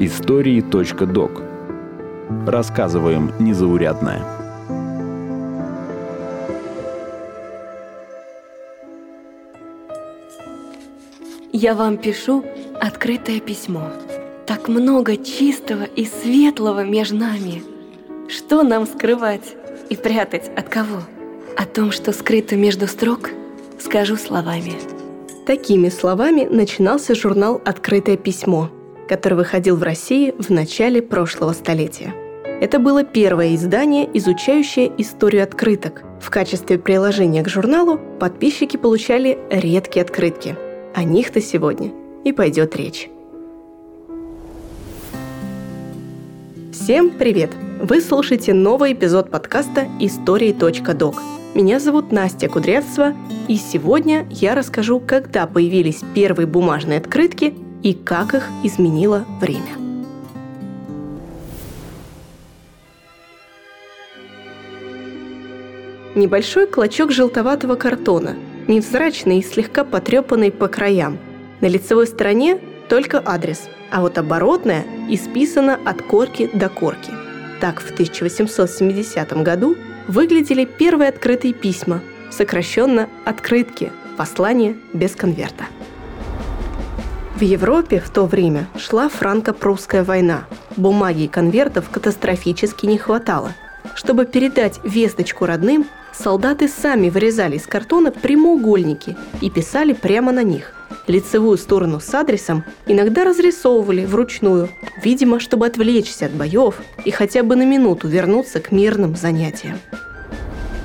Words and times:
Истории.док 0.00 1.42
Рассказываем 2.46 3.32
незаурядное. 3.38 4.22
Я 11.52 11.74
вам 11.74 11.98
пишу 11.98 12.44
открытое 12.80 13.40
письмо. 13.40 13.90
Так 14.46 14.68
много 14.68 15.16
чистого 15.16 15.82
и 15.84 16.06
светлого 16.06 16.84
между 16.84 17.16
нами. 17.16 17.62
Что 18.28 18.62
нам 18.62 18.86
скрывать 18.86 19.56
и 19.90 19.96
прятать 19.96 20.50
от 20.56 20.68
кого? 20.68 21.02
О 21.56 21.66
том, 21.66 21.92
что 21.92 22.12
скрыто 22.12 22.56
между 22.56 22.86
строк, 22.86 23.30
скажу 23.78 24.16
словами. 24.16 24.99
Такими 25.50 25.88
словами 25.88 26.44
начинался 26.44 27.16
журнал 27.16 27.60
«Открытое 27.64 28.16
письмо», 28.16 28.70
который 29.08 29.34
выходил 29.34 29.74
в 29.74 29.82
России 29.82 30.32
в 30.38 30.48
начале 30.50 31.02
прошлого 31.02 31.54
столетия. 31.54 32.14
Это 32.60 32.78
было 32.78 33.02
первое 33.02 33.56
издание, 33.56 34.08
изучающее 34.16 34.92
историю 34.98 35.42
открыток. 35.42 36.04
В 36.20 36.30
качестве 36.30 36.78
приложения 36.78 37.42
к 37.42 37.48
журналу 37.48 37.98
подписчики 38.20 38.76
получали 38.76 39.40
редкие 39.50 40.04
открытки. 40.04 40.54
О 40.94 41.02
них-то 41.02 41.40
сегодня 41.40 41.90
и 42.24 42.30
пойдет 42.30 42.76
речь. 42.76 43.10
Всем 46.72 47.10
привет! 47.10 47.50
Вы 47.82 48.00
слушаете 48.02 48.54
новый 48.54 48.92
эпизод 48.92 49.32
подкаста 49.32 49.88
«Истории.док». 49.98 51.39
Меня 51.52 51.80
зовут 51.80 52.12
Настя 52.12 52.48
Кудрявцева, 52.48 53.12
и 53.48 53.56
сегодня 53.56 54.24
я 54.30 54.54
расскажу, 54.54 55.00
когда 55.00 55.48
появились 55.48 56.00
первые 56.14 56.46
бумажные 56.46 57.00
открытки 57.00 57.54
и 57.82 57.92
как 57.92 58.34
их 58.34 58.44
изменило 58.62 59.26
время. 59.40 59.76
Небольшой 66.14 66.68
клочок 66.68 67.10
желтоватого 67.10 67.74
картона, 67.74 68.36
невзрачный 68.68 69.40
и 69.40 69.42
слегка 69.42 69.82
потрепанный 69.82 70.52
по 70.52 70.68
краям. 70.68 71.18
На 71.60 71.66
лицевой 71.66 72.06
стороне 72.06 72.60
только 72.88 73.20
адрес, 73.26 73.68
а 73.90 74.02
вот 74.02 74.18
оборотная 74.18 74.84
исписана 75.08 75.80
от 75.84 76.00
корки 76.02 76.48
до 76.54 76.68
корки. 76.68 77.10
Так 77.60 77.80
в 77.80 77.90
1870 77.90 79.42
году 79.42 79.76
выглядели 80.10 80.64
первые 80.64 81.08
открытые 81.08 81.54
письма, 81.54 82.00
сокращенно 82.30 83.08
«открытки», 83.24 83.92
послание 84.16 84.76
без 84.92 85.14
конверта. 85.14 85.66
В 87.36 87.42
Европе 87.42 88.00
в 88.00 88.10
то 88.10 88.26
время 88.26 88.66
шла 88.76 89.08
франко-прусская 89.08 90.02
война. 90.02 90.44
Бумаги 90.76 91.22
и 91.22 91.28
конвертов 91.28 91.88
катастрофически 91.90 92.86
не 92.86 92.98
хватало. 92.98 93.52
Чтобы 93.94 94.26
передать 94.26 94.80
весточку 94.84 95.46
родным, 95.46 95.86
солдаты 96.12 96.68
сами 96.68 97.08
вырезали 97.08 97.56
из 97.56 97.66
картона 97.66 98.10
прямоугольники 98.10 99.16
и 99.40 99.48
писали 99.48 99.92
прямо 99.92 100.32
на 100.32 100.42
них. 100.42 100.74
Лицевую 101.06 101.58
сторону 101.58 102.00
с 102.00 102.14
адресом 102.14 102.64
иногда 102.86 103.24
разрисовывали 103.24 104.04
вручную, 104.04 104.68
видимо, 105.02 105.40
чтобы 105.40 105.66
отвлечься 105.66 106.26
от 106.26 106.32
боев 106.32 106.76
и 107.04 107.10
хотя 107.10 107.42
бы 107.42 107.56
на 107.56 107.64
минуту 107.64 108.08
вернуться 108.08 108.60
к 108.60 108.70
мирным 108.70 109.16
занятиям. 109.16 109.78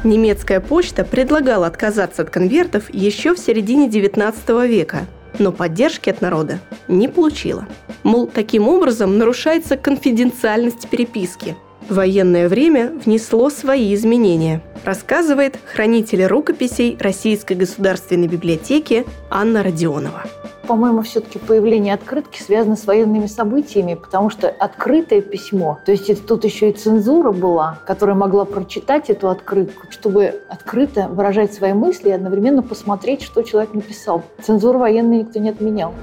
Немецкая 0.04 0.60
почта 0.60 1.04
предлагала 1.04 1.68
отказаться 1.68 2.22
от 2.22 2.30
конвертов 2.30 2.94
еще 2.94 3.34
в 3.34 3.40
середине 3.40 3.88
XIX 3.88 4.68
века, 4.68 5.08
но 5.40 5.52
поддержки 5.52 6.10
от 6.10 6.22
народа 6.22 6.60
не 6.88 7.08
получила. 7.08 7.68
Мол, 8.04 8.28
таким 8.28 8.68
образом 8.68 9.18
нарушается 9.18 9.78
конфиденциальность 9.78 10.88
переписки. 10.90 11.56
Военное 11.90 12.50
время 12.50 12.92
внесло 13.06 13.52
свои 13.52 13.94
изменения, 13.94 14.62
рассказывает 14.84 15.60
хранитель 15.72 16.26
рукописей 16.26 16.98
Российской 17.00 17.54
государственной 17.54 18.28
библиотеки 18.28 19.06
Анна 19.30 19.62
Родионова. 19.62 20.24
По-моему, 20.68 21.04
все-таки 21.04 21.38
появление 21.38 21.94
открытки 21.94 22.42
связано 22.42 22.76
с 22.76 22.86
военными 22.86 23.28
событиями, 23.28 23.94
потому 23.94 24.32
что 24.32 24.50
открытое 24.50 25.22
письмо, 25.22 25.78
то 25.86 25.92
есть 25.92 26.26
тут 26.26 26.44
еще 26.44 26.72
и 26.72 26.74
цензура 26.74 27.32
была, 27.32 27.78
которая 27.86 28.16
могла 28.16 28.46
прочитать 28.46 29.12
эту 29.12 29.30
открытку, 29.30 29.86
чтобы 29.92 30.42
открыто 30.50 31.08
выражать 31.08 31.54
свои 31.54 31.74
мысли 31.74 32.10
и 32.10 32.14
одновременно 32.14 32.64
посмотреть, 32.64 33.22
что 33.22 33.44
человек 33.44 33.76
написал. 33.76 34.24
Цензуру 34.42 34.80
военной 34.80 35.20
никто 35.20 35.38
не 35.38 35.50
отменял. 35.50 35.94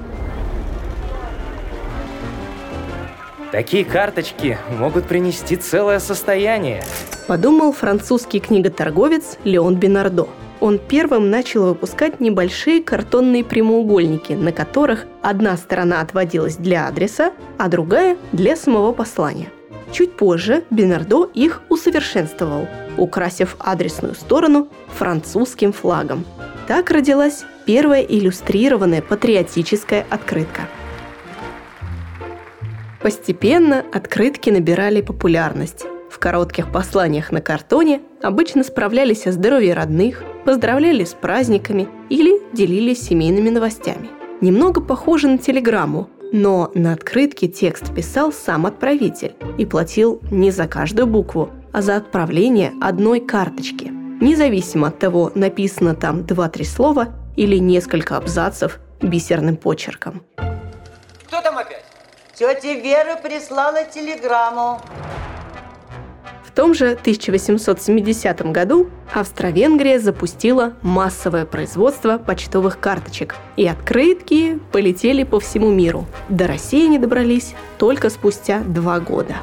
Такие 3.53 3.85
карточки 3.85 4.57
могут 4.77 5.05
принести 5.05 5.55
целое 5.55 5.99
состояние. 5.99 6.83
Подумал 7.27 7.71
французский 7.71 8.41
книготорговец 8.41 9.37
Леон 9.45 9.75
Бинардо– 9.77 10.27
он 10.63 10.79
первым 10.79 11.29
начал 11.29 11.65
выпускать 11.65 12.21
небольшие 12.21 12.81
картонные 12.81 13.43
прямоугольники, 13.43 14.31
на 14.31 14.53
которых 14.53 15.07
одна 15.21 15.57
сторона 15.57 15.99
отводилась 15.99 16.55
для 16.55 16.87
адреса, 16.87 17.33
а 17.57 17.67
другая– 17.67 18.15
для 18.31 18.55
самого 18.55 18.93
послания. 18.93 19.49
Чуть 19.91 20.15
позже 20.15 20.63
Бенардо 20.69 21.25
их 21.33 21.61
усовершенствовал, 21.67 22.69
украсив 22.95 23.57
адресную 23.59 24.15
сторону 24.15 24.69
французским 24.87 25.73
флагом. 25.73 26.23
Так 26.65 26.91
родилась 26.91 27.43
первая 27.65 28.01
иллюстрированная 28.01 29.01
патриотическая 29.01 30.05
открытка. 30.09 30.61
Постепенно 33.03 33.83
открытки 33.91 34.49
набирали 34.49 35.01
популярность. 35.01 35.85
В 36.09 36.19
коротких 36.19 36.71
посланиях 36.71 37.33
на 37.33 37.41
картоне 37.41 37.99
обычно 38.21 38.63
справлялись 38.63 39.27
о 39.27 39.33
здоровье 39.33 39.73
родных, 39.73 40.23
поздравляли 40.45 41.03
с 41.03 41.13
праздниками 41.13 41.89
или 42.07 42.41
делились 42.53 43.01
семейными 43.01 43.49
новостями. 43.49 44.07
Немного 44.39 44.79
похоже 44.79 45.27
на 45.27 45.37
телеграмму, 45.37 46.09
но 46.31 46.71
на 46.75 46.93
открытке 46.93 47.49
текст 47.49 47.93
писал 47.93 48.31
сам 48.31 48.65
отправитель 48.65 49.35
и 49.57 49.65
платил 49.65 50.21
не 50.31 50.51
за 50.51 50.67
каждую 50.67 51.05
букву, 51.05 51.49
а 51.73 51.81
за 51.81 51.97
отправление 51.97 52.71
одной 52.81 53.19
карточки. 53.19 53.91
Независимо 54.21 54.87
от 54.87 54.99
того, 54.99 55.29
написано 55.35 55.93
там 55.93 56.21
2-3 56.21 56.63
слова 56.63 57.09
или 57.35 57.57
несколько 57.57 58.15
абзацев 58.15 58.79
бисерным 59.01 59.57
почерком. 59.57 60.23
Кто 61.27 61.41
там 61.41 61.57
опять? 61.57 61.82
Тетя 62.33 62.73
Вера 62.73 63.15
прислала 63.15 63.85
телеграмму 63.85 64.81
том 66.53 66.73
же 66.73 66.91
1870 66.91 68.51
году 68.51 68.89
Австро-Венгрия 69.13 69.99
запустила 69.99 70.73
массовое 70.81 71.45
производство 71.45 72.17
почтовых 72.17 72.79
карточек, 72.79 73.35
и 73.57 73.67
открытки 73.67 74.59
полетели 74.71 75.23
по 75.23 75.39
всему 75.39 75.71
миру. 75.71 76.05
До 76.29 76.47
России 76.47 76.85
они 76.85 76.99
добрались 76.99 77.53
только 77.77 78.09
спустя 78.09 78.59
два 78.59 78.99
года. 78.99 79.35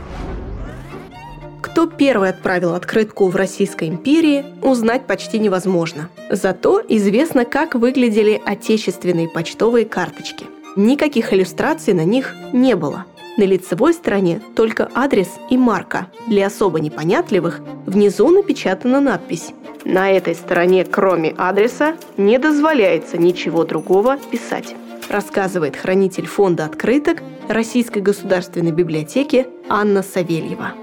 Кто 1.62 1.86
первый 1.86 2.30
отправил 2.30 2.74
открытку 2.74 3.28
в 3.28 3.36
Российской 3.36 3.88
империи, 3.88 4.44
узнать 4.62 5.06
почти 5.06 5.38
невозможно. 5.38 6.08
Зато 6.30 6.82
известно, 6.88 7.44
как 7.44 7.74
выглядели 7.74 8.40
отечественные 8.44 9.28
почтовые 9.28 9.84
карточки. 9.84 10.46
Никаких 10.76 11.32
иллюстраций 11.32 11.94
на 11.94 12.04
них 12.04 12.34
не 12.52 12.76
было– 12.76 13.04
на 13.40 13.44
лицевой 13.44 13.94
стороне 13.94 14.42
только 14.54 14.90
адрес 14.94 15.38
и 15.48 15.56
марка. 15.56 16.08
Для 16.26 16.48
особо 16.48 16.78
непонятливых 16.78 17.60
внизу 17.86 18.28
напечатана 18.28 19.00
надпись. 19.00 19.54
«На 19.86 20.10
этой 20.10 20.34
стороне, 20.34 20.84
кроме 20.84 21.30
адреса, 21.30 21.96
не 22.18 22.38
дозволяется 22.38 23.16
ничего 23.16 23.64
другого 23.64 24.18
писать», 24.18 24.74
рассказывает 25.08 25.74
хранитель 25.74 26.26
фонда 26.26 26.66
открыток 26.66 27.22
Российской 27.48 28.02
государственной 28.02 28.72
библиотеки 28.72 29.46
Анна 29.70 30.02
Савельева 30.02 30.74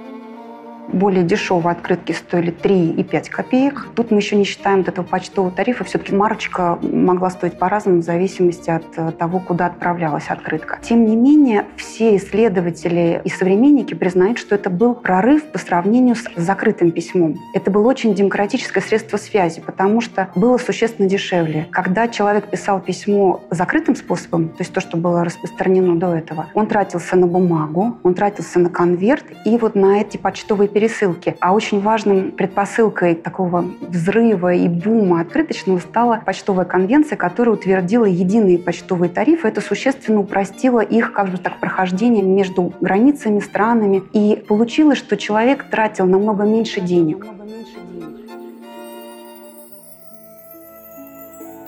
более 0.87 1.23
дешевые 1.23 1.71
открытки 1.71 2.11
стоили 2.11 2.51
3 2.51 2.91
и 2.91 3.03
5 3.03 3.29
копеек. 3.29 3.87
Тут 3.95 4.11
мы 4.11 4.17
еще 4.17 4.35
не 4.35 4.43
считаем 4.43 4.79
вот 4.79 4.87
этого 4.87 5.05
почтового 5.05 5.51
тарифа. 5.51 5.83
Все-таки 5.83 6.15
марочка 6.15 6.79
могла 6.81 7.29
стоить 7.29 7.57
по-разному 7.59 8.01
в 8.01 8.03
зависимости 8.03 8.69
от 8.69 8.85
э, 8.97 9.11
того, 9.11 9.39
куда 9.39 9.67
отправлялась 9.67 10.27
открытка. 10.29 10.79
Тем 10.81 11.05
не 11.05 11.15
менее, 11.15 11.65
все 11.75 12.15
исследователи 12.15 13.21
и 13.23 13.29
современники 13.29 13.93
признают, 13.93 14.37
что 14.37 14.55
это 14.55 14.69
был 14.69 14.95
прорыв 14.95 15.43
по 15.51 15.59
сравнению 15.59 16.15
с 16.15 16.25
закрытым 16.35 16.91
письмом. 16.91 17.37
Это 17.53 17.71
было 17.71 17.87
очень 17.87 18.13
демократическое 18.13 18.81
средство 18.81 19.17
связи, 19.17 19.61
потому 19.61 20.01
что 20.01 20.29
было 20.35 20.57
существенно 20.57 21.07
дешевле. 21.07 21.67
Когда 21.71 22.07
человек 22.07 22.49
писал 22.49 22.79
письмо 22.79 23.43
закрытым 23.49 23.95
способом, 23.95 24.49
то 24.49 24.59
есть 24.59 24.73
то, 24.73 24.81
что 24.81 24.97
было 24.97 25.23
распространено 25.23 25.97
до 25.97 26.15
этого, 26.15 26.47
он 26.53 26.67
тратился 26.67 27.15
на 27.15 27.27
бумагу, 27.27 27.97
он 28.03 28.13
тратился 28.13 28.59
на 28.59 28.69
конверт, 28.69 29.25
и 29.45 29.57
вот 29.57 29.75
на 29.75 30.01
эти 30.01 30.17
почтовые 30.17 30.67
пересылки. 30.77 31.35
А 31.39 31.55
очень 31.55 31.81
важным 31.81 32.31
предпосылкой 32.33 33.15
такого 33.15 33.65
взрыва 33.81 34.53
и 34.53 34.67
бума 34.67 35.21
открыточного 35.21 35.79
стала 35.79 36.21
почтовая 36.23 36.65
конвенция, 36.65 37.15
которая 37.15 37.55
утвердила 37.55 38.05
единые 38.05 38.59
почтовые 38.59 39.09
тарифы. 39.09 39.47
Это 39.47 39.59
существенно 39.59 40.19
упростило 40.19 40.81
их 40.81 41.13
как 41.13 41.29
бы 41.29 41.39
так 41.39 41.59
прохождение 41.59 42.21
между 42.21 42.73
границами, 42.79 43.39
странами. 43.39 44.03
И 44.13 44.35
получилось, 44.47 44.99
что 44.99 45.17
человек 45.17 45.63
тратил 45.63 46.05
намного 46.05 46.43
меньше 46.43 46.79
денег. 46.79 47.25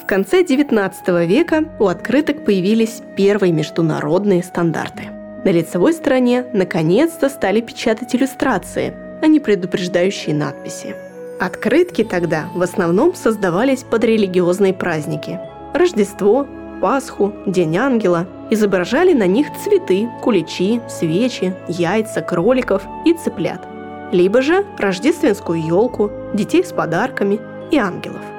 В 0.04 0.06
конце 0.06 0.44
XIX 0.44 1.26
века 1.26 1.64
у 1.80 1.88
открыток 1.88 2.46
появились 2.46 3.02
первые 3.18 3.54
международные 3.54 4.44
стандарты. 4.44 5.19
На 5.44 5.50
лицевой 5.50 5.94
стороне 5.94 6.46
наконец-то 6.54 7.30
стали 7.30 7.62
печатать 7.62 8.16
иллюстрации, 8.16 8.94
а 9.22 9.28
не 9.28 9.40
предупреждающие 9.40 10.36
надписи. 10.36 10.96
Открытки 11.40 12.04
тогда 12.04 12.50
в 12.54 12.62
основном 12.62 13.16
создавались 13.16 13.84
под 13.84 14.04
религиозные 14.04 14.74
праздники. 14.74 15.40
Рождество, 15.74 16.48
Пасху, 16.82 17.34
День 17.46 17.78
ангела. 17.78 18.28
Изображали 18.50 19.14
на 19.14 19.28
них 19.28 19.48
цветы, 19.64 20.10
куличи, 20.22 20.82
свечи, 20.90 21.54
яйца, 21.68 22.22
кроликов 22.22 22.84
и 23.06 23.14
цыплят. 23.14 23.66
Либо 24.12 24.42
же 24.42 24.66
рождественскую 24.78 25.64
елку, 25.64 26.10
детей 26.34 26.64
с 26.64 26.72
подарками 26.72 27.40
и 27.72 27.78
ангелов– 27.78 28.22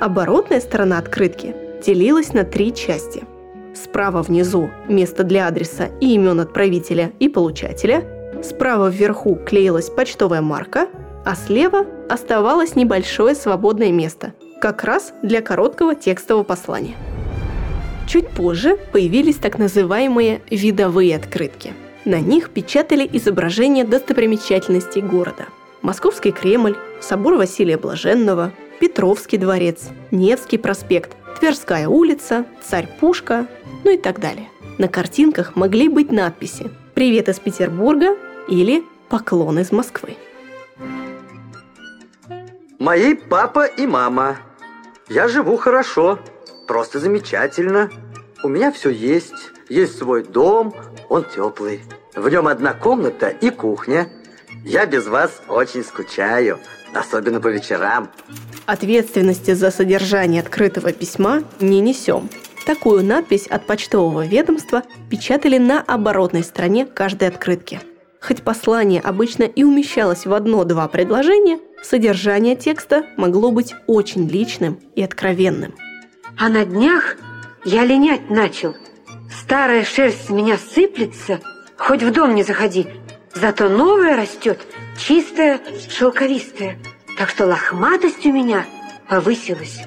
Оборотная 0.00 0.60
сторона 0.60 0.98
открытки 0.98 1.54
делилась 1.82 2.32
на 2.32 2.44
три 2.44 2.74
части. 2.74 3.24
Справа 3.74 4.22
внизу 4.22 4.70
место 4.88 5.24
для 5.24 5.48
адреса 5.48 5.88
и 6.00 6.14
имен 6.14 6.40
отправителя 6.40 7.12
и 7.18 7.28
получателя, 7.28 8.04
справа 8.42 8.88
вверху 8.88 9.34
клеилась 9.34 9.90
почтовая 9.90 10.42
марка, 10.42 10.88
а 11.24 11.34
слева 11.34 11.86
оставалось 12.08 12.76
небольшое 12.76 13.34
свободное 13.34 13.90
место, 13.90 14.34
как 14.60 14.84
раз 14.84 15.12
для 15.22 15.42
короткого 15.42 15.94
текстового 15.94 16.44
послания. 16.44 16.94
Чуть 18.06 18.28
позже 18.28 18.78
появились 18.92 19.36
так 19.36 19.58
называемые 19.58 20.42
видовые 20.50 21.16
открытки. 21.16 21.72
На 22.04 22.20
них 22.20 22.50
печатали 22.50 23.08
изображения 23.12 23.84
достопримечательностей 23.84 25.00
города. 25.00 25.46
Московский 25.80 26.32
Кремль, 26.32 26.76
собор 27.00 27.34
Василия 27.34 27.78
Блаженного, 27.78 28.52
Петровский 28.78 29.38
дворец, 29.38 29.88
Невский 30.10 30.58
проспект, 30.58 31.16
Тверская 31.38 31.88
улица, 31.88 32.46
Царь 32.62 32.88
Пушка, 33.00 33.46
ну 33.84 33.90
и 33.90 33.98
так 33.98 34.20
далее. 34.20 34.48
На 34.78 34.88
картинках 34.88 35.56
могли 35.56 35.88
быть 35.88 36.10
надписи 36.10 36.70
«Привет 36.94 37.28
из 37.28 37.38
Петербурга» 37.38 38.16
или 38.48 38.84
«Поклон 39.08 39.58
из 39.58 39.72
Москвы». 39.72 40.16
Мои 42.78 43.14
папа 43.14 43.66
и 43.66 43.86
мама. 43.86 44.36
Я 45.08 45.28
живу 45.28 45.56
хорошо, 45.56 46.18
просто 46.66 46.98
замечательно. 46.98 47.90
У 48.42 48.48
меня 48.48 48.72
все 48.72 48.90
есть. 48.90 49.52
Есть 49.68 49.98
свой 49.98 50.22
дом, 50.22 50.74
он 51.08 51.24
теплый. 51.24 51.82
В 52.14 52.28
нем 52.28 52.46
одна 52.46 52.74
комната 52.74 53.28
и 53.28 53.50
кухня. 53.50 54.08
Я 54.64 54.86
без 54.86 55.06
вас 55.06 55.42
очень 55.48 55.84
скучаю, 55.84 56.58
особенно 56.94 57.40
по 57.40 57.48
вечерам. 57.48 58.10
Ответственности 58.66 59.52
за 59.52 59.70
содержание 59.70 60.40
открытого 60.40 60.92
письма 60.92 61.42
не 61.60 61.80
несем. 61.80 62.30
Такую 62.64 63.04
надпись 63.04 63.46
от 63.46 63.66
почтового 63.66 64.24
ведомства 64.24 64.84
печатали 65.10 65.58
на 65.58 65.82
оборотной 65.82 66.42
стороне 66.42 66.86
каждой 66.86 67.28
открытки. 67.28 67.80
Хоть 68.22 68.42
послание 68.42 69.02
обычно 69.02 69.42
и 69.42 69.64
умещалось 69.64 70.24
в 70.24 70.32
одно-два 70.32 70.88
предложения, 70.88 71.58
содержание 71.82 72.56
текста 72.56 73.04
могло 73.18 73.50
быть 73.50 73.74
очень 73.86 74.26
личным 74.26 74.80
и 74.94 75.02
откровенным. 75.02 75.74
А 76.38 76.48
на 76.48 76.64
днях 76.64 77.18
я 77.66 77.84
линять 77.84 78.30
начал. 78.30 78.74
Старая 79.42 79.84
шерсть 79.84 80.28
с 80.28 80.30
меня 80.30 80.56
сыплется, 80.56 81.40
хоть 81.76 82.02
в 82.02 82.10
дом 82.12 82.34
не 82.34 82.42
заходи. 82.42 82.86
Зато 83.34 83.68
новая 83.68 84.16
растет, 84.16 84.60
чистая, 84.96 85.60
шелковистая– 85.90 86.78
так 87.16 87.28
что 87.30 87.46
лохматость 87.46 88.24
у 88.26 88.32
меня 88.32 88.66
повысилась. 89.08 89.80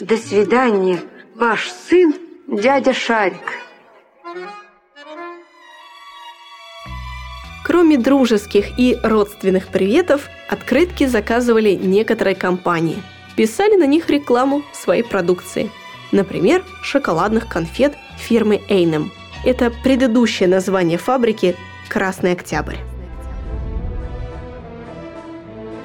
До 0.00 0.16
свидания, 0.16 1.00
ваш 1.34 1.70
сын, 1.70 2.14
дядя 2.46 2.92
Шарик. 2.92 3.60
Кроме 7.64 7.96
дружеских 7.96 8.78
и 8.78 8.98
родственных 9.02 9.68
приветов, 9.68 10.28
открытки 10.50 11.06
заказывали 11.06 11.70
некоторые 11.70 12.36
компании. 12.36 13.02
Писали 13.36 13.76
на 13.76 13.86
них 13.86 14.10
рекламу 14.10 14.62
своей 14.72 15.02
продукции. 15.02 15.70
Например, 16.12 16.62
шоколадных 16.82 17.48
конфет 17.48 17.94
фирмы 18.18 18.60
Эйнем. 18.68 19.10
Это 19.44 19.72
предыдущее 19.82 20.48
название 20.48 20.98
фабрики 20.98 21.56
«Красный 21.88 22.32
Октябрь». 22.32 22.76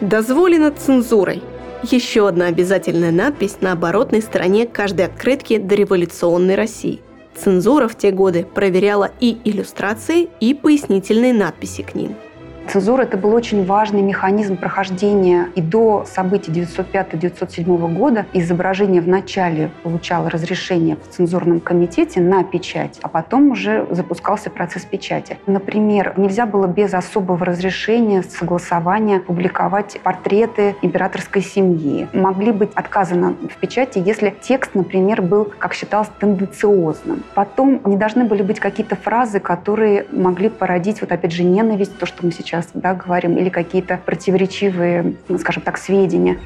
Дозволено 0.02 0.72
цензурой. 0.72 1.44
Еще 1.84 2.28
одна 2.28 2.46
обязательная 2.46 3.12
надпись 3.12 3.58
на 3.60 3.74
оборотной 3.74 4.22
стороне 4.22 4.66
каждой 4.66 5.06
открытки 5.06 5.58
дореволюционной 5.58 6.56
России. 6.56 7.02
Цензура 7.36 7.90
в 7.90 7.98
те 7.98 8.12
годы 8.12 8.46
проверяла 8.46 9.12
и 9.20 9.38
иллюстрации, 9.44 10.30
и 10.40 10.54
пояснительные 10.54 11.34
надписи 11.34 11.84
к 11.84 11.96
ним– 11.96 12.16
Цензура– 12.70 13.02
это 13.04 13.18
был 13.18 13.34
очень 13.34 13.66
важный 13.66 14.04
механизм 14.04 14.56
прохождения 14.56 15.48
и 15.56 15.62
до 15.62 16.06
событий 16.06 16.52
1905-1907 16.52 17.96
года. 17.96 18.28
Изображение 18.34 19.02
вначале 19.02 19.72
получало 19.82 20.30
разрешение 20.30 20.96
в 20.96 21.10
цензурном 21.10 21.62
комитете 21.62 22.22
на 22.22 22.44
печать, 22.44 23.00
а 23.02 23.08
потом 23.08 23.50
уже 23.52 23.88
запускался 23.90 24.52
процесс 24.52 24.86
печати. 24.86 25.40
Например, 25.48 26.14
нельзя 26.16 26.46
было 26.46 26.68
без 26.68 26.94
особого 26.94 27.44
разрешения, 27.44 28.22
согласования 28.22 29.20
публиковать 29.20 30.00
портреты 30.04 30.76
императорской 30.84 31.42
семьи. 31.42 32.08
Могли 32.14 32.52
быть 32.52 32.72
отказаны 32.76 33.34
в 33.50 33.58
печати, 33.60 33.98
если 33.98 34.36
текст, 34.42 34.76
например, 34.76 35.24
был, 35.24 35.46
как 35.58 35.74
считалось, 35.74 36.10
тенденциозным. 36.20 37.24
Потом 37.34 37.82
не 37.86 37.98
должны 37.98 38.26
были 38.26 38.44
быть 38.44 38.60
какие-то 38.60 38.96
фразы, 38.96 39.40
которые 39.40 40.06
могли 40.12 40.50
породить, 40.50 41.02
вот 41.02 41.12
опять 41.12 41.32
же, 41.32 41.44
ненависть, 41.44 41.98
то, 41.98 42.06
что 42.06 42.24
мы 42.24 42.32
сейчас 42.32 42.59
сейчас 42.62 42.72
да, 42.74 42.94
говорим, 42.94 43.38
или 43.38 43.50
какие-то 43.50 44.00
противоречивые, 44.06 45.16
ну, 45.28 45.38
скажем 45.38 45.64
так, 45.64 45.78
сведения. 45.78 46.40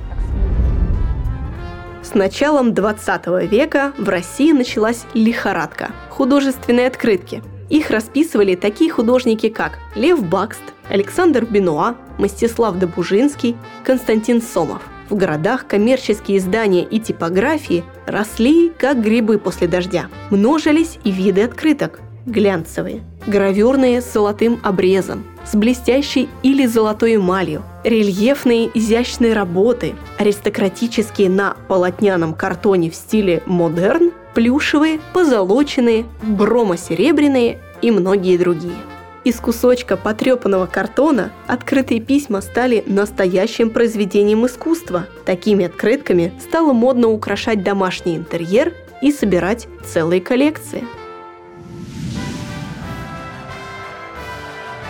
С 2.01 2.13
началом 2.15 2.73
20 2.73 3.49
века 3.49 3.93
в 3.97 4.09
России 4.09 4.51
началась 4.51 5.05
лихорадка– 5.13 5.91
художественные 6.09 6.87
открытки. 6.87 7.41
Их 7.69 7.89
расписывали 7.89 8.55
такие 8.55 8.91
художники, 8.91 9.49
как 9.49 9.79
Лев 9.95 10.23
Бакст, 10.23 10.61
Александр 10.89 11.45
Бенуа, 11.45 11.95
Мстислав 12.19 12.77
Добужинский, 12.77 13.55
Константин 13.83 14.41
Сомов. 14.41 14.81
В 15.09 15.15
городах 15.15 15.65
коммерческие 15.65 16.37
издания 16.37 16.83
и 16.83 16.99
типографии 16.99 17.83
росли, 18.05 18.69
как 18.77 19.01
грибы 19.01 19.37
после 19.37 19.67
дождя. 19.67 20.07
Множились 20.29 20.99
и 21.03 21.11
виды 21.11 21.43
открыток– 21.43 22.01
глянцевые, 22.25 23.01
гравюрные 23.27 24.01
с 24.01 24.11
золотым 24.11 24.59
обрезом, 24.63 25.23
с 25.45 25.55
блестящей 25.55 26.29
или 26.41 26.65
золотой 26.65 27.15
эмалью, 27.15 27.63
рельефные 27.83 28.69
изящные 28.73 29.33
работы, 29.33 29.95
аристократические 30.17 31.29
на 31.29 31.55
полотняном 31.67 32.33
картоне 32.33 32.89
в 32.89 32.95
стиле 32.95 33.43
модерн, 33.45 34.11
плюшевые, 34.33 34.99
позолоченные, 35.13 36.05
бромо-серебряные 36.23 37.59
и 37.81 37.91
многие 37.91 38.37
другие. 38.37 38.75
Из 39.23 39.37
кусочка 39.37 39.95
потрепанного 39.95 40.65
картона 40.65 41.31
открытые 41.47 42.01
письма 42.01 42.41
стали 42.41 42.83
настоящим 42.87 43.69
произведением 43.69 44.45
искусства. 44.45 45.07
Такими 45.25 45.65
открытками 45.65 46.33
стало 46.41 46.73
модно 46.73 47.07
украшать 47.07 47.63
домашний 47.63 48.17
интерьер 48.17 48.73
и 49.01 49.11
собирать 49.13 49.67
целые 49.85 50.19
коллекции– 50.19 50.83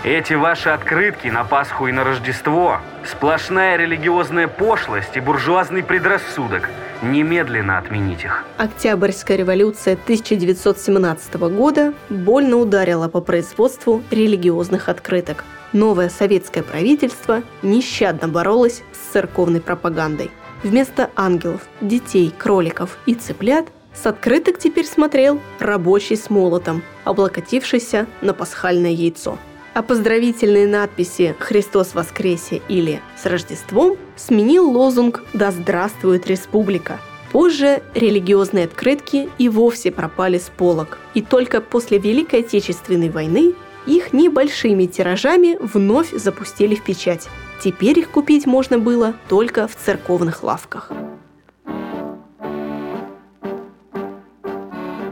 Эти 0.03 0.33
ваши 0.33 0.67
открытки 0.67 1.29
на 1.29 1.45
Пасху 1.45 1.87
и 1.87 1.93
на 1.93 2.03
Рождество– 2.03 2.81
сплошная 3.09 3.77
религиозная 3.77 4.49
пошлость 4.49 5.15
и 5.15 5.21
буржуазный 5.21 5.81
предрассудок. 5.81 6.69
Немедленно 7.01 7.77
отменить 7.77 8.25
их. 8.25 8.43
Октябрьская 8.57 9.37
революция 9.37 9.93
1917 9.93 11.35
года 11.35 11.93
больно 12.09 12.57
ударила 12.57 13.07
по 13.07 13.21
производству 13.21 14.03
религиозных 14.11 14.89
открыток. 14.89 15.45
Новое 15.71 16.09
советское 16.09 16.63
правительство 16.63 17.41
нещадно 17.61 18.27
боролось 18.27 18.83
с 18.91 19.13
церковной 19.13 19.61
пропагандой. 19.61 20.31
Вместо 20.63 21.11
ангелов, 21.15 21.61
детей, 21.79 22.33
кроликов 22.37 22.97
и 23.05 23.15
цыплят 23.15 23.67
с 23.93 24.05
открыток 24.05 24.59
теперь 24.59 24.85
смотрел 24.85 25.39
рабочий 25.59 26.17
с 26.17 26.29
молотом, 26.29 26.83
облокотившийся 27.05 28.05
на 28.19 28.33
пасхальное 28.33 28.91
яйцо– 28.91 29.37
а 29.73 29.81
поздравительные 29.81 30.67
надписи 30.67 31.35
«Христос 31.39 31.93
воскресе» 31.93 32.61
или 32.67 33.01
«С 33.21 33.25
Рождеством» 33.25 33.97
сменил 34.15 34.69
лозунг 34.69 35.23
«Да 35.33 35.51
здравствует 35.51 36.27
республика». 36.27 36.99
Позже 37.31 37.81
религиозные 37.95 38.65
открытки 38.65 39.27
и 39.39 39.49
вовсе 39.49 39.91
пропали 39.91 40.37
с 40.37 40.51
полок, 40.55 40.99
и 41.15 41.21
только 41.21 41.61
после 41.61 41.97
Великой 41.97 42.41
Отечественной 42.41 43.09
войны 43.09 43.55
их 43.87 44.13
небольшими 44.13 44.85
тиражами 44.85 45.57
вновь 45.59 46.11
запустили 46.11 46.75
в 46.75 46.83
печать. 46.83 47.27
Теперь 47.59 47.99
их 47.99 48.11
купить 48.11 48.45
можно 48.45 48.77
было 48.77 49.15
только 49.29 49.67
в 49.67 49.75
церковных 49.75 50.43
лавках. 50.43 50.91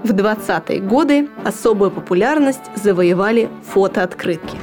В 0.03 0.11
20-е 0.11 0.79
годы 0.79 1.29
особую 1.45 1.91
популярность 1.91 2.71
завоевали 2.75 3.49
фотооткрытки. 3.71 4.57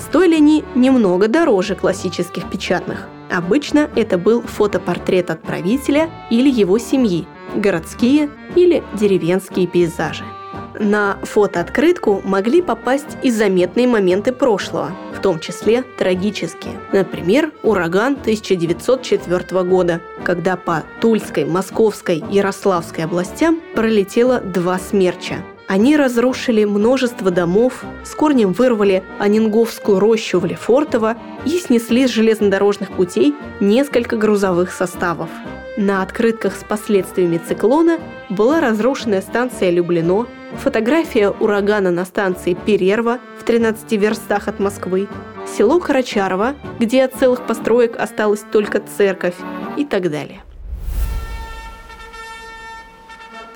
Стоили 0.00 0.34
они 0.34 0.64
немного 0.74 1.28
дороже 1.28 1.76
классических 1.76 2.50
печатных. 2.50 3.06
Обычно 3.30 3.88
это 3.94 4.18
был 4.18 4.42
фотопортрет 4.42 5.30
отправителя 5.30 6.10
или 6.30 6.50
его 6.50 6.78
семьи, 6.78 7.28
городские 7.54 8.30
или 8.56 8.82
деревенские 8.94 9.68
пейзажи– 9.68 10.24
на 10.80 11.18
фотооткрытку 11.22 12.22
могли 12.24 12.62
попасть 12.62 13.18
и 13.22 13.30
заметные 13.30 13.86
моменты 13.86 14.32
прошлого, 14.32 14.92
в 15.14 15.20
том 15.20 15.38
числе 15.38 15.84
трагические. 15.98 16.74
Например, 16.92 17.52
ураган 17.62 18.14
1904 18.14 19.62
года, 19.64 20.00
когда 20.24 20.56
по 20.56 20.82
Тульской, 21.00 21.44
Московской, 21.44 22.24
Ярославской 22.30 23.04
областям 23.04 23.60
пролетело 23.74 24.40
два 24.40 24.78
смерча. 24.78 25.36
Они 25.68 25.96
разрушили 25.96 26.64
множество 26.64 27.30
домов, 27.30 27.84
с 28.02 28.12
корнем 28.16 28.52
вырвали 28.52 29.04
Анинговскую 29.20 30.00
рощу 30.00 30.40
в 30.40 30.46
Лефортово 30.46 31.16
и 31.44 31.50
снесли 31.58 32.08
с 32.08 32.10
железнодорожных 32.10 32.90
путей 32.90 33.36
несколько 33.60 34.16
грузовых 34.16 34.72
составов. 34.72 35.28
На 35.76 36.02
открытках 36.02 36.56
с 36.56 36.64
последствиями 36.64 37.38
циклона 37.38 37.98
была 38.28 38.60
разрушенная 38.60 39.22
станция 39.22 39.70
Люблино, 39.70 40.26
фотография 40.56 41.30
урагана 41.30 41.90
на 41.90 42.04
станции 42.04 42.54
Перерва 42.54 43.18
в 43.38 43.44
13 43.44 43.92
верстах 43.92 44.48
от 44.48 44.60
Москвы, 44.60 45.08
село 45.46 45.80
Карачарово, 45.80 46.54
где 46.78 47.04
от 47.04 47.14
целых 47.14 47.46
построек 47.46 47.98
осталась 47.98 48.44
только 48.52 48.80
церковь 48.80 49.36
и 49.76 49.84
так 49.84 50.10
далее. 50.10 50.42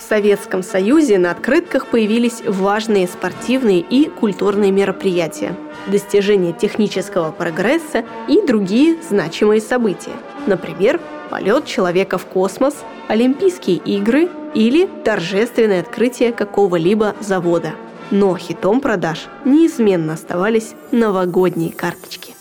В 0.05 0.07
Советском 0.07 0.63
Союзе 0.63 1.19
на 1.19 1.31
открытках 1.31 1.87
появились 1.87 2.43
важные 2.47 3.09
спортивные 3.09 3.81
и 3.81 4.11
культурные 4.11 4.71
мероприятия, 4.71 5.57
достижения 5.87 6.53
технического 6.53 7.31
прогресса 7.33 8.05
и 8.29 8.43
другие 8.47 8.99
значимые 9.03 9.63
события. 9.63 10.13
Например, 10.47 11.01
полет 11.31 11.66
человека 11.66 12.19
в 12.19 12.26
космос, 12.26 12.75
Олимпийские 13.09 13.76
игры 13.76 14.31
или 14.54 14.88
торжественное 15.04 15.81
открытие 15.81 16.33
какого-либо 16.33 17.14
завода. 17.21 17.73
Но 18.11 18.37
хитом 18.37 18.81
продаж 18.81 19.26
неизменно 19.45 20.14
оставались 20.14 20.75
новогодние 20.90 21.73
карточки. 21.73 22.35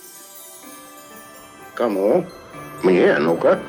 Кому? 1.73 2.25
Мне, 2.83 3.17
ну-ка. 3.17 3.59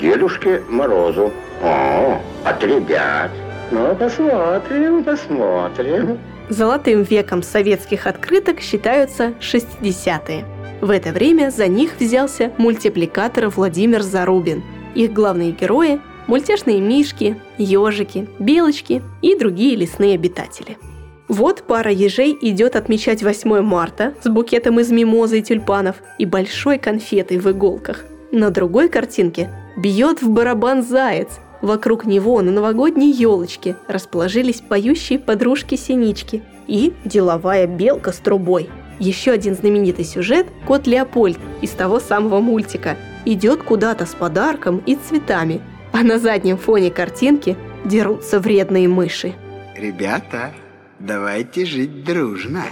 Дедушке 0.00 0.62
Морозу. 0.68 1.32
О, 1.62 2.20
от 2.44 2.62
ребят. 2.62 3.30
Ну, 3.70 3.94
посмотрим, 3.96 5.04
посмотрим. 5.04 6.18
Золотым 6.48 7.02
веком 7.02 7.42
советских 7.42 8.06
открыток 8.06 8.60
считаются 8.60 9.32
60-е. 9.40 10.44
В 10.84 10.90
это 10.90 11.12
время 11.12 11.50
за 11.50 11.66
них 11.66 11.92
взялся 11.98 12.52
мультипликатор 12.58 13.48
Владимир 13.48 14.02
Зарубин. 14.02 14.62
Их 14.94 15.14
главные 15.14 15.52
герои– 15.52 15.98
мультяшные 16.26 16.78
мишки, 16.78 17.40
ежики, 17.56 18.28
белочки 18.38 19.00
и 19.22 19.34
другие 19.34 19.76
лесные 19.76 20.14
обитатели. 20.14 20.76
Вот 21.26 21.62
пара 21.66 21.90
ежей 21.90 22.36
идет 22.38 22.76
отмечать 22.76 23.22
8 23.22 23.62
марта 23.62 24.12
с 24.22 24.28
букетом 24.28 24.78
из 24.78 24.90
мимозы 24.90 25.38
и 25.38 25.42
тюльпанов 25.42 25.96
и 26.18 26.26
большой 26.26 26.76
конфетой 26.76 27.38
в 27.38 27.50
иголках. 27.50 28.04
На 28.30 28.50
другой 28.50 28.90
картинке 28.90 29.48
бьет 29.78 30.20
в 30.20 30.28
барабан 30.28 30.82
заяц. 30.82 31.30
Вокруг 31.62 32.04
него 32.04 32.42
на 32.42 32.50
новогодней 32.50 33.10
елочке 33.10 33.76
расположились 33.88 34.60
поющие 34.60 35.18
подружки-синички 35.18 36.42
и 36.66 36.92
деловая 37.06 37.66
белка 37.66 38.12
с 38.12 38.18
трубой– 38.18 38.68
еще 38.98 39.32
один 39.32 39.54
знаменитый 39.54 40.04
сюжет– 40.04 40.46
кот 40.66 40.86
Леопольд 40.86 41.38
из 41.62 41.70
того 41.70 42.00
самого 42.00 42.40
мультика. 42.40 42.96
Идет 43.24 43.62
куда-то 43.62 44.06
с 44.06 44.14
подарком 44.14 44.82
и 44.86 44.96
цветами, 44.96 45.60
а 45.92 46.02
на 46.02 46.18
заднем 46.18 46.58
фоне 46.58 46.90
картинки 46.90 47.56
дерутся 47.84 48.40
вредные 48.40 48.88
мыши. 48.88 49.34
Ребята, 49.76 50.52
давайте 50.98 51.64
жить 51.66 52.04
дружно. 52.04 52.64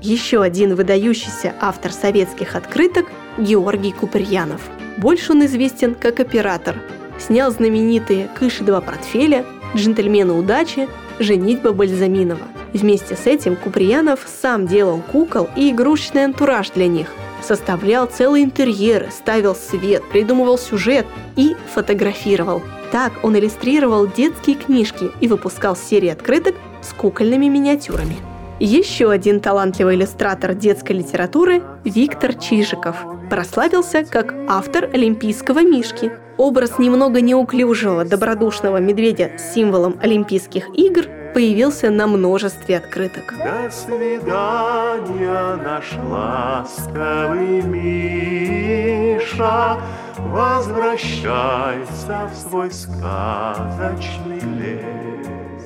Еще 0.00 0.42
один 0.42 0.74
выдающийся 0.74 1.54
автор 1.60 1.92
советских 1.92 2.54
открыток– 2.54 3.06
Георгий 3.38 3.92
Куприянов. 3.92 4.60
Больше 4.96 5.32
он 5.32 5.44
известен 5.46 5.94
как 5.94 6.20
оператор. 6.20 6.76
Снял 7.18 7.50
знаменитые 7.50 8.28
«Кыши-два 8.38 8.80
портфеля», 8.80 9.44
«Джентльмены 9.74 10.32
удачи», 10.32 10.88
«Женитьба 11.18 11.72
Бальзаминова». 11.72 12.46
Вместе 12.72 13.16
с 13.16 13.26
этим 13.26 13.56
Куприянов 13.56 14.26
сам 14.26 14.66
делал 14.66 15.00
кукол 15.00 15.48
и 15.56 15.70
игрушечный 15.70 16.24
антураж 16.24 16.70
для 16.70 16.86
них, 16.86 17.08
составлял 17.42 18.06
целый 18.06 18.42
интерьер, 18.42 19.08
ставил 19.10 19.54
свет, 19.54 20.02
придумывал 20.10 20.58
сюжет 20.58 21.06
и 21.36 21.56
фотографировал. 21.72 22.62
Так 22.92 23.12
он 23.22 23.38
иллюстрировал 23.38 24.06
детские 24.06 24.56
книжки 24.56 25.10
и 25.20 25.28
выпускал 25.28 25.76
серии 25.76 26.08
открыток 26.08 26.54
с 26.82 26.92
кукольными 26.92 27.46
миниатюрами. 27.46 28.16
Еще 28.60 29.10
один 29.10 29.40
талантливый 29.40 29.94
иллюстратор 29.94 30.54
детской 30.54 30.92
литературы– 30.92 31.62
Виктор 31.84 32.34
Чижиков. 32.34 32.96
Прославился 33.30 34.04
как 34.04 34.34
автор 34.48 34.90
олимпийского 34.92 35.62
мишки. 35.62 36.10
Образ 36.38 36.78
немного 36.78 37.20
неуклюжего, 37.20 38.04
добродушного 38.04 38.78
медведя 38.78 39.32
с 39.38 39.54
символом 39.54 39.96
Олимпийских 40.00 40.68
игр 40.74 41.04
появился 41.34 41.90
на 41.90 42.06
множестве 42.06 42.78
открыток. 42.78 43.34
До 43.38 43.70
свидания, 43.70 45.56
наш 45.62 45.92
ласковый 46.08 47.62
Миша, 47.62 49.78
Возвращайся 50.18 52.30
в 52.30 52.36
свой 52.36 52.70
сказочный 52.70 54.40
лес. 54.58 55.64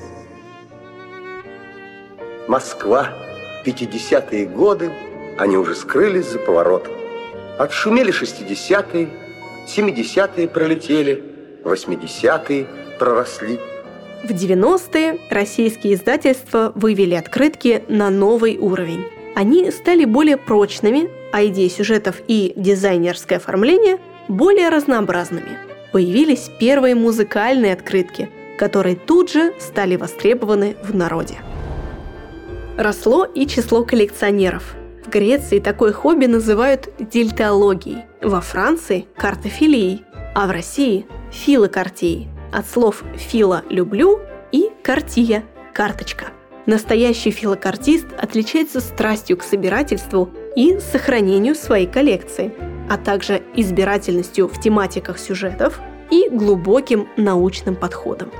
Москва, 2.47 3.09
50-е 3.65 4.45
годы, 4.45 4.93
они 5.37 5.57
уже 5.57 5.75
скрылись 5.75 6.27
за 6.27 6.39
поворотом. 6.39 6.93
Отшумели 7.57 8.13
60-е, 8.13 9.09
70-е 9.67 10.47
пролетели, 10.47 11.21
80-е 11.63 12.67
проросли– 12.99 13.59
в 14.23 14.31
90-е 14.31 15.19
российские 15.29 15.95
издательства 15.95 16.71
вывели 16.75 17.13
открытки 17.13 17.83
на 17.89 18.09
новый 18.09 18.57
уровень. 18.57 19.05
Они 19.35 19.69
стали 19.71 20.05
более 20.05 20.37
прочными, 20.37 21.09
а 21.33 21.45
идеи 21.45 21.67
сюжетов 21.67 22.21
и 22.27 22.53
дизайнерское 22.55 23.37
оформление 23.37 23.97
более 24.29 24.69
разнообразными. 24.69 25.57
Появились 25.91 26.49
первые 26.59 26.95
музыкальные 26.95 27.73
открытки, 27.73 28.29
которые 28.57 28.95
тут 28.95 29.31
же 29.31 29.53
стали 29.59 29.97
востребованы 29.97 30.77
в 30.83 30.95
народе. 30.95 31.39
Росло 32.77 33.25
и 33.25 33.45
число 33.45 33.83
коллекционеров. 33.83 34.75
В 35.05 35.09
Греции 35.09 35.59
такое 35.59 35.91
хобби 35.91 36.27
называют 36.27 36.89
дельтологией, 36.97 38.05
во 38.21 38.39
Франции– 38.39 39.05
картофилией, 39.17 40.05
а 40.33 40.47
в 40.47 40.51
России– 40.51 41.05
филокартией– 41.31 42.29
от 42.53 42.69
слов 42.69 43.03
«фила»– 43.15 43.63
«люблю» 43.69 44.19
и 44.51 44.69
«картия»– 44.81 45.43
«карточка». 45.73 46.27
Настоящий 46.65 47.31
филокартист 47.31 48.07
отличается 48.17 48.79
страстью 48.79 49.37
к 49.37 49.43
собирательству 49.43 50.29
и 50.55 50.79
сохранению 50.79 51.55
своей 51.55 51.87
коллекции, 51.87 52.53
а 52.89 52.97
также 52.97 53.41
избирательностью 53.55 54.47
в 54.47 54.61
тематиках 54.61 55.19
сюжетов 55.19 55.79
и 56.09 56.29
глубоким 56.29 57.07
научным 57.17 57.75
подходом. 57.75 58.31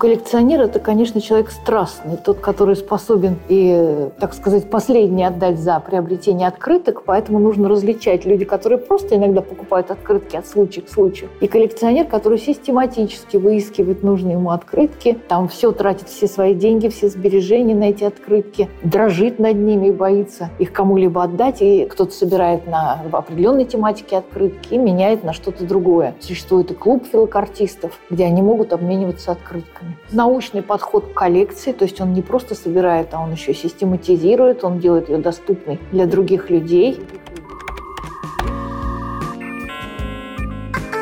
Коллекционер– 0.00 0.60
это, 0.62 0.80
конечно, 0.80 1.20
человек 1.20 1.50
страстный, 1.50 2.16
тот, 2.16 2.40
который 2.40 2.74
способен 2.74 3.36
и, 3.50 4.08
так 4.18 4.32
сказать, 4.32 4.70
последний 4.70 5.24
отдать 5.24 5.58
за 5.58 5.78
приобретение 5.78 6.48
открыток, 6.48 7.02
поэтому 7.04 7.38
нужно 7.38 7.68
различать 7.68 8.24
люди, 8.24 8.46
которые 8.46 8.78
просто 8.78 9.16
иногда 9.16 9.42
покупают 9.42 9.90
открытки 9.90 10.36
от 10.36 10.46
случая 10.46 10.80
к 10.80 10.88
случаю, 10.88 11.28
и 11.42 11.46
коллекционер, 11.46 12.06
который 12.06 12.38
систематически 12.38 13.36
выискивает 13.36 14.02
нужные 14.02 14.36
ему 14.36 14.52
открытки, 14.52 15.18
там 15.28 15.48
все 15.48 15.70
тратит 15.70 16.08
все 16.08 16.26
свои 16.28 16.54
деньги, 16.54 16.88
все 16.88 17.10
сбережения 17.10 17.74
на 17.74 17.90
эти 17.90 18.04
открытки, 18.04 18.70
дрожит 18.82 19.38
над 19.38 19.56
ними 19.56 19.88
и 19.88 19.92
боится 19.92 20.48
их 20.58 20.72
кому-либо 20.72 21.24
отдать, 21.24 21.60
и 21.60 21.84
кто-то 21.84 22.12
собирает 22.12 22.66
на 22.66 23.02
определенной 23.12 23.66
тематике 23.66 24.16
открытки 24.16 24.72
и 24.72 24.78
меняет 24.78 25.24
на 25.24 25.34
что-то 25.34 25.66
другое. 25.66 26.14
Существует 26.20 26.70
и 26.70 26.74
клуб 26.74 27.04
филокартистов, 27.04 28.00
где 28.08 28.24
они 28.24 28.40
могут 28.40 28.72
обмениваться 28.72 29.32
открытками. 29.32 29.89
Научный 30.12 30.62
подход 30.62 31.12
к 31.12 31.14
коллекции, 31.14 31.72
то 31.72 31.84
есть 31.84 32.00
он 32.00 32.12
не 32.12 32.22
просто 32.22 32.54
собирает, 32.54 33.08
а 33.12 33.20
он 33.20 33.32
еще 33.32 33.54
систематизирует, 33.54 34.64
он 34.64 34.78
делает 34.78 35.08
ее 35.08 35.18
доступной 35.18 35.78
для 35.92 36.06
других 36.06 36.50
людей. 36.50 37.00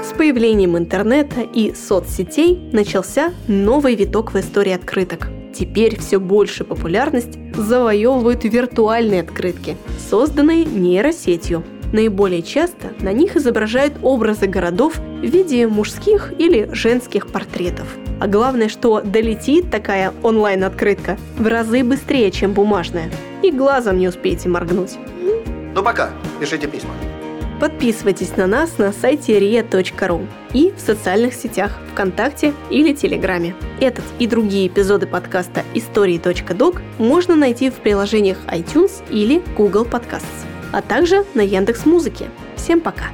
С 0.02 0.12
появлением 0.16 0.76
интернета 0.76 1.40
и 1.40 1.74
соцсетей 1.74 2.70
начался 2.72 3.32
новый 3.46 3.94
виток 3.94 4.32
в 4.32 4.36
истории 4.36 4.72
открыток. 4.72 5.28
Теперь 5.54 5.98
все 5.98 6.18
больше 6.18 6.64
популярность 6.64 7.38
завоевывают 7.56 8.44
виртуальные 8.44 9.22
открытки, 9.22 9.76
созданные 10.10 10.64
нейросетью. 10.64 11.64
Наиболее 11.92 12.42
часто 12.42 12.92
на 13.00 13.12
них 13.12 13.36
изображают 13.36 13.94
образы 14.02 14.46
городов 14.46 14.96
в 14.96 15.24
виде 15.24 15.66
мужских 15.66 16.32
или 16.38 16.68
женских 16.72 17.28
портретов. 17.28 17.96
А 18.20 18.26
главное, 18.26 18.68
что 18.68 19.00
долетит 19.00 19.70
такая 19.70 20.12
онлайн-открытка 20.22 21.16
в 21.36 21.46
разы 21.46 21.84
быстрее, 21.84 22.30
чем 22.30 22.52
бумажная. 22.52 23.10
И 23.42 23.50
глазом 23.50 23.98
не 23.98 24.08
успеете 24.08 24.48
моргнуть. 24.48 24.96
Ну 25.74 25.82
пока, 25.82 26.10
пишите 26.40 26.66
письма. 26.66 26.90
Подписывайтесь 27.60 28.36
на 28.36 28.46
нас 28.46 28.78
на 28.78 28.92
сайте 28.92 29.38
ria.ru 29.38 30.26
и 30.52 30.72
в 30.76 30.80
социальных 30.80 31.34
сетях 31.34 31.72
ВКонтакте 31.92 32.54
или 32.70 32.92
Телеграме. 32.92 33.54
Этот 33.80 34.04
и 34.20 34.28
другие 34.28 34.68
эпизоды 34.68 35.08
подкаста 35.08 35.64
истории.док 35.74 36.80
можно 36.98 37.34
найти 37.34 37.70
в 37.70 37.74
приложениях 37.74 38.38
iTunes 38.46 39.02
или 39.10 39.42
Google 39.56 39.84
Podcasts, 39.84 40.22
а 40.72 40.82
также 40.82 41.24
на 41.34 41.40
Яндекс 41.40 41.84
Музыке. 41.84 42.30
Всем 42.56 42.80
пока! 42.80 43.06